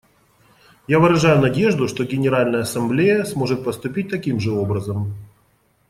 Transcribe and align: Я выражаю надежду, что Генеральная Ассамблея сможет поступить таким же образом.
Я 0.87 0.97
выражаю 0.99 1.39
надежду, 1.39 1.87
что 1.87 2.05
Генеральная 2.05 2.61
Ассамблея 2.61 3.23
сможет 3.23 3.63
поступить 3.63 4.09
таким 4.09 4.39
же 4.39 4.49
образом. 4.49 5.13